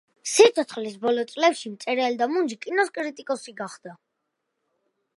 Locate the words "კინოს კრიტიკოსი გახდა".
2.65-3.99